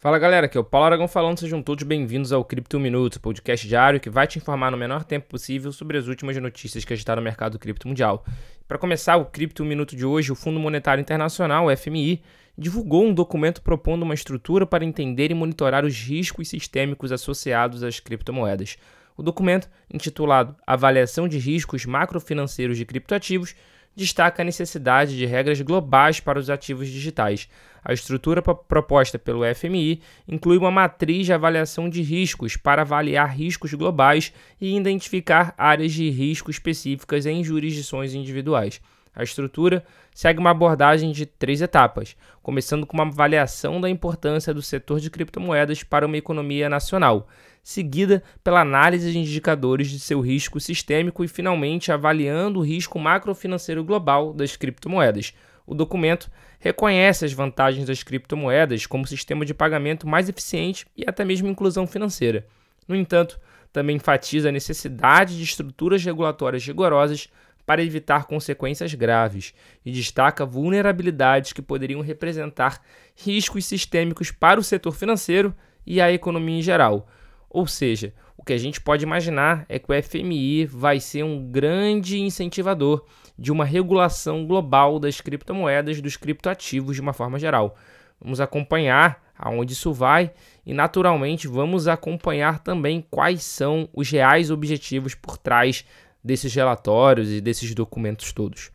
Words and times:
Fala 0.00 0.16
galera, 0.16 0.46
aqui 0.46 0.56
é 0.56 0.60
o 0.60 0.64
Paulo 0.64 0.86
Aragão 0.86 1.08
falando, 1.08 1.40
sejam 1.40 1.60
todos 1.60 1.82
bem-vindos 1.82 2.32
ao 2.32 2.44
Cripto 2.44 2.78
Minutos, 2.78 3.18
podcast 3.18 3.66
diário 3.66 3.98
que 3.98 4.08
vai 4.08 4.28
te 4.28 4.38
informar 4.38 4.70
no 4.70 4.76
menor 4.76 5.02
tempo 5.02 5.26
possível 5.26 5.72
sobre 5.72 5.98
as 5.98 6.06
últimas 6.06 6.36
notícias 6.36 6.84
que 6.84 6.92
agitaram 6.92 7.20
o 7.20 7.24
mercado 7.24 7.58
cripto 7.58 7.88
mundial. 7.88 8.24
Para 8.68 8.78
começar 8.78 9.16
o 9.16 9.24
Cripto 9.24 9.64
Minuto 9.64 9.96
de 9.96 10.06
hoje, 10.06 10.30
o 10.30 10.36
Fundo 10.36 10.60
Monetário 10.60 11.02
Internacional, 11.02 11.66
o 11.66 11.76
FMI, 11.76 12.22
divulgou 12.56 13.04
um 13.04 13.12
documento 13.12 13.60
propondo 13.60 14.04
uma 14.04 14.14
estrutura 14.14 14.64
para 14.64 14.84
entender 14.84 15.32
e 15.32 15.34
monitorar 15.34 15.84
os 15.84 16.00
riscos 16.00 16.48
sistêmicos 16.48 17.10
associados 17.10 17.82
às 17.82 17.98
criptomoedas. 17.98 18.76
O 19.16 19.22
documento, 19.24 19.68
intitulado 19.92 20.54
Avaliação 20.64 21.26
de 21.26 21.38
Riscos 21.38 21.84
Macrofinanceiros 21.84 22.78
de 22.78 22.84
Criptoativos, 22.84 23.56
destaca 23.98 24.42
a 24.42 24.44
necessidade 24.44 25.16
de 25.16 25.26
regras 25.26 25.60
globais 25.60 26.20
para 26.20 26.38
os 26.38 26.48
ativos 26.48 26.88
digitais. 26.88 27.48
A 27.84 27.92
estrutura 27.92 28.40
proposta 28.40 29.18
pelo 29.18 29.42
FMI 29.54 30.00
inclui 30.26 30.56
uma 30.56 30.70
matriz 30.70 31.26
de 31.26 31.32
avaliação 31.32 31.88
de 31.88 32.00
riscos 32.00 32.56
para 32.56 32.82
avaliar 32.82 33.36
riscos 33.36 33.74
globais 33.74 34.32
e 34.60 34.76
identificar 34.76 35.52
áreas 35.58 35.92
de 35.92 36.08
risco 36.10 36.50
específicas 36.50 37.26
em 37.26 37.42
jurisdições 37.42 38.14
individuais. 38.14 38.80
A 39.18 39.24
estrutura 39.24 39.84
segue 40.14 40.38
uma 40.38 40.50
abordagem 40.50 41.10
de 41.10 41.26
três 41.26 41.60
etapas, 41.60 42.16
começando 42.40 42.86
com 42.86 42.96
uma 42.96 43.02
avaliação 43.02 43.80
da 43.80 43.90
importância 43.90 44.54
do 44.54 44.62
setor 44.62 45.00
de 45.00 45.10
criptomoedas 45.10 45.82
para 45.82 46.06
uma 46.06 46.16
economia 46.16 46.68
nacional, 46.68 47.26
seguida 47.60 48.22
pela 48.44 48.60
análise 48.60 49.10
de 49.10 49.18
indicadores 49.18 49.90
de 49.90 49.98
seu 49.98 50.20
risco 50.20 50.60
sistêmico 50.60 51.24
e, 51.24 51.28
finalmente, 51.28 51.90
avaliando 51.90 52.60
o 52.60 52.64
risco 52.64 52.96
macrofinanceiro 52.96 53.82
global 53.82 54.32
das 54.32 54.54
criptomoedas. 54.54 55.34
O 55.66 55.74
documento 55.74 56.30
reconhece 56.60 57.24
as 57.24 57.32
vantagens 57.32 57.86
das 57.88 58.04
criptomoedas 58.04 58.86
como 58.86 59.04
sistema 59.04 59.44
de 59.44 59.52
pagamento 59.52 60.06
mais 60.06 60.28
eficiente 60.28 60.86
e 60.96 61.02
até 61.08 61.24
mesmo 61.24 61.48
inclusão 61.48 61.88
financeira. 61.88 62.46
No 62.86 62.94
entanto, 62.94 63.40
também 63.72 63.96
enfatiza 63.96 64.48
a 64.48 64.52
necessidade 64.52 65.36
de 65.36 65.42
estruturas 65.42 66.04
regulatórias 66.04 66.64
rigorosas 66.64 67.28
para 67.68 67.82
evitar 67.82 68.24
consequências 68.24 68.94
graves 68.94 69.52
e 69.84 69.92
destaca 69.92 70.46
vulnerabilidades 70.46 71.52
que 71.52 71.60
poderiam 71.60 72.00
representar 72.00 72.80
riscos 73.14 73.66
sistêmicos 73.66 74.30
para 74.30 74.58
o 74.58 74.64
setor 74.64 74.92
financeiro 74.92 75.54
e 75.86 76.00
a 76.00 76.10
economia 76.10 76.60
em 76.60 76.62
geral. 76.62 77.06
Ou 77.50 77.66
seja, 77.66 78.14
o 78.38 78.42
que 78.42 78.54
a 78.54 78.56
gente 78.56 78.80
pode 78.80 79.04
imaginar 79.04 79.66
é 79.68 79.78
que 79.78 79.92
o 79.92 80.02
FMI 80.02 80.64
vai 80.64 80.98
ser 80.98 81.24
um 81.24 81.46
grande 81.50 82.18
incentivador 82.18 83.04
de 83.38 83.52
uma 83.52 83.66
regulação 83.66 84.46
global 84.46 84.98
das 84.98 85.20
criptomoedas, 85.20 86.00
dos 86.00 86.16
criptoativos 86.16 86.96
de 86.96 87.02
uma 87.02 87.12
forma 87.12 87.38
geral. 87.38 87.76
Vamos 88.18 88.40
acompanhar 88.40 89.22
aonde 89.38 89.74
isso 89.74 89.92
vai 89.92 90.32
e, 90.64 90.72
naturalmente, 90.72 91.46
vamos 91.46 91.86
acompanhar 91.86 92.60
também 92.60 93.06
quais 93.10 93.42
são 93.42 93.90
os 93.92 94.10
reais 94.10 94.50
objetivos 94.50 95.14
por 95.14 95.36
trás 95.36 95.84
desses 96.28 96.54
relatórios 96.54 97.30
e 97.30 97.40
desses 97.40 97.74
documentos 97.74 98.32
todos. 98.32 98.70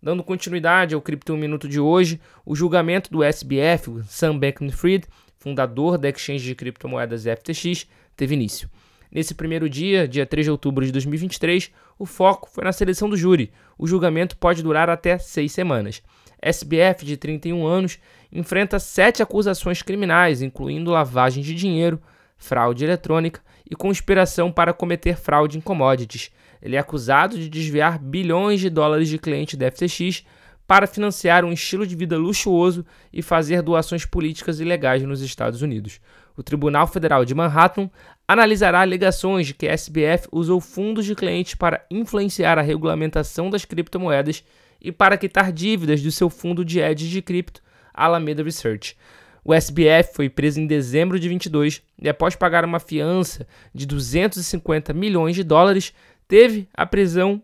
Dando 0.00 0.22
continuidade 0.22 0.94
ao 0.94 1.02
Cripto 1.02 1.36
Minuto 1.36 1.68
de 1.68 1.80
hoje, 1.80 2.20
o 2.46 2.54
julgamento 2.54 3.10
do 3.10 3.24
SBF, 3.24 4.04
Sam 4.06 4.38
Bankman-Fried, 4.38 5.04
fundador 5.36 5.98
da 5.98 6.08
exchange 6.08 6.44
de 6.44 6.54
criptomoedas 6.54 7.24
FTX, 7.24 7.88
teve 8.16 8.34
início. 8.34 8.70
Nesse 9.10 9.34
primeiro 9.34 9.68
dia, 9.68 10.06
dia 10.06 10.24
3 10.24 10.46
de 10.46 10.50
outubro 10.52 10.86
de 10.86 10.92
2023, 10.92 11.72
o 11.98 12.06
foco 12.06 12.48
foi 12.48 12.62
na 12.62 12.72
seleção 12.72 13.10
do 13.10 13.16
júri. 13.16 13.52
O 13.76 13.86
julgamento 13.86 14.36
pode 14.36 14.62
durar 14.62 14.88
até 14.88 15.18
seis 15.18 15.50
semanas. 15.50 16.02
SBF, 16.40 17.04
de 17.04 17.16
31 17.16 17.66
anos, 17.66 17.98
enfrenta 18.32 18.78
sete 18.78 19.22
acusações 19.22 19.82
criminais, 19.82 20.40
incluindo 20.40 20.92
lavagem 20.92 21.42
de 21.42 21.52
dinheiro, 21.52 22.00
fraude 22.42 22.84
eletrônica 22.84 23.40
e 23.70 23.76
conspiração 23.76 24.50
para 24.50 24.72
cometer 24.72 25.16
fraude 25.16 25.56
em 25.56 25.60
commodities. 25.60 26.30
Ele 26.60 26.76
é 26.76 26.78
acusado 26.78 27.38
de 27.38 27.48
desviar 27.48 27.98
bilhões 27.98 28.60
de 28.60 28.68
dólares 28.68 29.08
de 29.08 29.18
clientes 29.18 29.58
da 29.58 29.70
FTX 29.70 30.24
para 30.66 30.86
financiar 30.86 31.44
um 31.44 31.52
estilo 31.52 31.86
de 31.86 31.94
vida 31.94 32.16
luxuoso 32.16 32.84
e 33.12 33.22
fazer 33.22 33.62
doações 33.62 34.04
políticas 34.04 34.60
ilegais 34.60 35.02
nos 35.02 35.20
Estados 35.20 35.62
Unidos. 35.62 36.00
O 36.36 36.42
Tribunal 36.42 36.86
Federal 36.86 37.24
de 37.24 37.34
Manhattan 37.34 37.90
analisará 38.26 38.80
alegações 38.80 39.46
de 39.46 39.54
que 39.54 39.68
a 39.68 39.72
SBF 39.72 40.28
usou 40.32 40.60
fundos 40.60 41.04
de 41.04 41.14
clientes 41.14 41.54
para 41.54 41.84
influenciar 41.90 42.58
a 42.58 42.62
regulamentação 42.62 43.50
das 43.50 43.64
criptomoedas 43.64 44.44
e 44.80 44.90
para 44.90 45.16
quitar 45.16 45.52
dívidas 45.52 46.02
do 46.02 46.10
seu 46.10 46.28
fundo 46.28 46.64
de 46.64 46.80
hedge 46.80 47.08
de 47.08 47.22
cripto, 47.22 47.62
Alameda 47.92 48.42
Research. 48.42 48.96
O 49.44 49.52
SBF 49.52 50.14
foi 50.14 50.28
preso 50.28 50.60
em 50.60 50.66
dezembro 50.66 51.18
de 51.18 51.28
22 51.28 51.82
e, 52.00 52.08
após 52.08 52.36
pagar 52.36 52.64
uma 52.64 52.78
fiança 52.78 53.46
de 53.74 53.86
250 53.86 54.92
milhões 54.92 55.34
de 55.34 55.42
dólares, 55.42 55.92
teve 56.28 56.68
a 56.74 56.86
prisão 56.86 57.42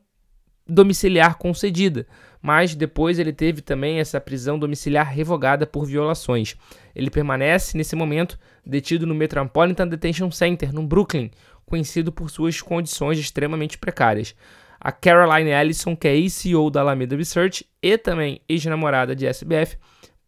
domiciliar 0.68 1.36
concedida, 1.38 2.06
mas 2.40 2.74
depois 2.74 3.18
ele 3.18 3.32
teve 3.32 3.62
também 3.62 3.98
essa 3.98 4.20
prisão 4.20 4.58
domiciliar 4.58 5.12
revogada 5.12 5.66
por 5.66 5.86
violações. 5.86 6.54
Ele 6.94 7.10
permanece, 7.10 7.76
nesse 7.76 7.96
momento, 7.96 8.38
detido 8.64 9.06
no 9.06 9.14
Metropolitan 9.14 9.88
Detention 9.88 10.30
Center, 10.30 10.72
no 10.72 10.86
Brooklyn, 10.86 11.30
conhecido 11.64 12.12
por 12.12 12.30
suas 12.30 12.60
condições 12.60 13.18
extremamente 13.18 13.76
precárias. 13.76 14.34
A 14.80 14.92
Caroline 14.92 15.50
Ellison, 15.50 15.96
que 15.96 16.06
é 16.06 16.28
CEO 16.28 16.70
da 16.70 16.80
Alameda 16.80 17.16
Research 17.16 17.66
e 17.82 17.98
também 17.98 18.40
ex-namorada 18.48 19.16
de 19.16 19.26
SBF, 19.26 19.76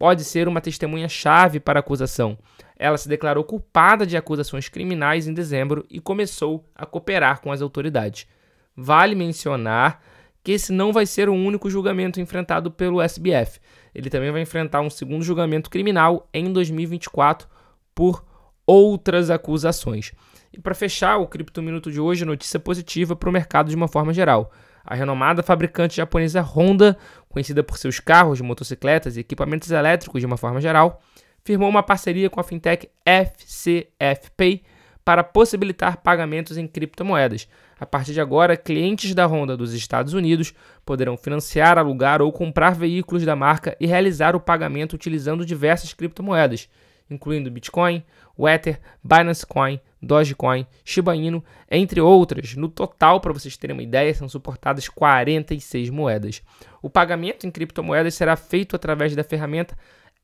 pode 0.00 0.24
ser 0.24 0.48
uma 0.48 0.62
testemunha-chave 0.62 1.60
para 1.60 1.78
a 1.78 1.82
acusação. 1.82 2.38
Ela 2.74 2.96
se 2.96 3.06
declarou 3.06 3.44
culpada 3.44 4.06
de 4.06 4.16
acusações 4.16 4.66
criminais 4.66 5.28
em 5.28 5.34
dezembro 5.34 5.84
e 5.90 6.00
começou 6.00 6.64
a 6.74 6.86
cooperar 6.86 7.42
com 7.42 7.52
as 7.52 7.60
autoridades. 7.60 8.26
Vale 8.74 9.14
mencionar 9.14 10.02
que 10.42 10.52
esse 10.52 10.72
não 10.72 10.90
vai 10.90 11.04
ser 11.04 11.28
o 11.28 11.34
único 11.34 11.68
julgamento 11.68 12.18
enfrentado 12.18 12.70
pelo 12.70 13.02
SBF. 13.02 13.60
Ele 13.94 14.08
também 14.08 14.32
vai 14.32 14.40
enfrentar 14.40 14.80
um 14.80 14.88
segundo 14.88 15.22
julgamento 15.22 15.68
criminal 15.68 16.26
em 16.32 16.50
2024 16.50 17.46
por 17.94 18.24
outras 18.66 19.28
acusações. 19.28 20.12
E 20.50 20.58
para 20.58 20.74
fechar 20.74 21.18
o 21.18 21.26
Cripto 21.26 21.60
Minuto 21.60 21.92
de 21.92 22.00
hoje, 22.00 22.24
notícia 22.24 22.58
positiva 22.58 23.14
para 23.14 23.28
o 23.28 23.32
mercado 23.32 23.68
de 23.68 23.76
uma 23.76 23.86
forma 23.86 24.14
geral. 24.14 24.50
A 24.90 24.96
renomada 24.96 25.40
fabricante 25.40 25.98
japonesa 25.98 26.40
Honda, 26.42 26.98
conhecida 27.28 27.62
por 27.62 27.78
seus 27.78 28.00
carros, 28.00 28.40
motocicletas 28.40 29.16
e 29.16 29.20
equipamentos 29.20 29.70
elétricos 29.70 30.20
de 30.20 30.26
uma 30.26 30.36
forma 30.36 30.60
geral, 30.60 31.00
firmou 31.44 31.68
uma 31.68 31.80
parceria 31.80 32.28
com 32.28 32.40
a 32.40 32.42
fintech 32.42 32.90
FCF 33.06 34.32
Pay 34.36 34.64
para 35.04 35.22
possibilitar 35.22 35.98
pagamentos 35.98 36.58
em 36.58 36.66
criptomoedas. 36.66 37.46
A 37.78 37.86
partir 37.86 38.12
de 38.12 38.20
agora, 38.20 38.56
clientes 38.56 39.14
da 39.14 39.28
Honda 39.28 39.56
dos 39.56 39.74
Estados 39.74 40.12
Unidos 40.12 40.52
poderão 40.84 41.16
financiar, 41.16 41.78
alugar 41.78 42.20
ou 42.20 42.32
comprar 42.32 42.74
veículos 42.74 43.24
da 43.24 43.36
marca 43.36 43.76
e 43.78 43.86
realizar 43.86 44.34
o 44.34 44.40
pagamento 44.40 44.94
utilizando 44.94 45.46
diversas 45.46 45.94
criptomoedas, 45.94 46.68
incluindo 47.10 47.50
Bitcoin, 47.50 48.02
Ether, 48.38 48.80
Binance 49.02 49.44
Coin, 49.44 49.80
Dogecoin, 50.00 50.66
Shiba 50.84 51.14
Inu, 51.14 51.44
entre 51.70 52.00
outras. 52.00 52.54
No 52.54 52.68
total, 52.68 53.20
para 53.20 53.32
vocês 53.32 53.56
terem 53.56 53.74
uma 53.74 53.82
ideia, 53.82 54.14
são 54.14 54.28
suportadas 54.28 54.88
46 54.88 55.90
moedas. 55.90 56.42
O 56.80 56.88
pagamento 56.88 57.46
em 57.46 57.50
criptomoedas 57.50 58.14
será 58.14 58.36
feito 58.36 58.74
através 58.76 59.14
da 59.14 59.24
ferramenta 59.24 59.76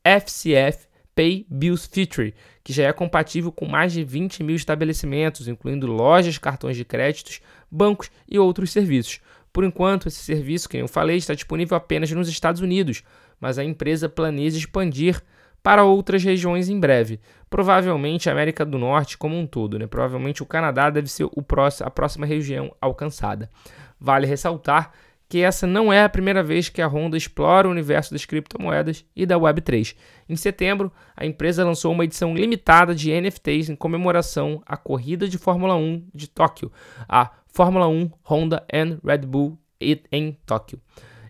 FCF 0.03 0.87
Pay 1.15 1.47
Bills 1.49 1.89
Feature, 1.91 2.35
que 2.63 2.73
já 2.73 2.85
é 2.85 2.93
compatível 2.93 3.51
com 3.51 3.67
mais 3.67 3.93
de 3.93 4.05
20 4.05 4.43
mil 4.43 4.55
estabelecimentos, 4.55 5.49
incluindo 5.49 5.87
lojas, 5.87 6.37
cartões 6.37 6.77
de 6.77 6.85
créditos, 6.85 7.41
bancos 7.71 8.11
e 8.29 8.39
outros 8.39 8.71
serviços. 8.71 9.21
Por 9.51 9.65
enquanto, 9.65 10.09
esse 10.09 10.21
serviço, 10.21 10.69
como 10.69 10.83
eu 10.83 10.89
falei, 10.89 11.17
está 11.17 11.33
disponível 11.33 11.75
apenas 11.75 12.11
nos 12.13 12.29
Estados 12.29 12.61
Unidos, 12.61 13.03
mas 13.41 13.59
a 13.59 13.65
empresa 13.65 14.07
planeja 14.07 14.59
expandir 14.59 15.23
para 15.66 15.82
outras 15.82 16.22
regiões 16.22 16.69
em 16.69 16.78
breve. 16.78 17.19
Provavelmente 17.50 18.28
a 18.28 18.32
América 18.32 18.64
do 18.64 18.79
Norte 18.79 19.19
como 19.19 19.37
um 19.37 19.44
todo, 19.44 19.76
né? 19.81 19.88
Provavelmente 19.88 20.41
o 20.41 20.46
Canadá 20.46 20.91
deve 20.91 21.08
ser 21.08 21.25
o 21.25 21.43
próximo, 21.43 21.88
a 21.88 21.91
próxima 21.91 22.25
região 22.25 22.73
alcançada. 22.81 23.50
Vale 23.99 24.29
ressaltar 24.29 24.93
que 25.29 25.41
essa 25.41 25.67
não 25.67 25.93
é 25.93 26.05
a 26.05 26.08
primeira 26.08 26.41
vez 26.41 26.69
que 26.69 26.81
a 26.81 26.87
Honda 26.87 27.17
explora 27.17 27.67
o 27.67 27.73
universo 27.73 28.12
das 28.12 28.25
criptomoedas 28.25 29.05
e 29.17 29.26
da 29.26 29.37
Web3. 29.37 29.96
Em 30.29 30.37
setembro, 30.37 30.93
a 31.17 31.26
empresa 31.26 31.64
lançou 31.64 31.91
uma 31.91 32.05
edição 32.05 32.32
limitada 32.32 32.94
de 32.94 33.11
NFTs 33.11 33.69
em 33.69 33.75
comemoração 33.75 34.62
à 34.64 34.76
corrida 34.76 35.29
de 35.29 35.37
Fórmula 35.37 35.75
1 35.75 36.11
de 36.14 36.29
Tóquio, 36.29 36.70
a 37.08 37.32
Fórmula 37.49 37.88
1 37.88 38.08
Honda 38.31 38.64
and 38.73 39.00
Red 39.05 39.26
Bull 39.26 39.58
em 39.81 40.38
Tóquio. 40.46 40.81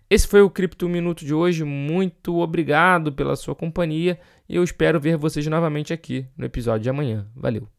Esse 0.09 0.25
foi 0.25 0.41
o 0.41 0.49
Cripto 0.49 0.87
Minuto 0.87 1.25
de 1.25 1.33
hoje. 1.33 1.63
Muito 1.63 2.37
obrigado 2.37 3.11
pela 3.11 3.35
sua 3.35 3.53
companhia 3.53 4.19
e 4.47 4.55
eu 4.55 4.63
espero 4.63 4.99
ver 4.99 5.17
vocês 5.17 5.45
novamente 5.47 5.93
aqui 5.93 6.25
no 6.37 6.45
episódio 6.45 6.83
de 6.83 6.89
amanhã. 6.89 7.27
Valeu! 7.35 7.76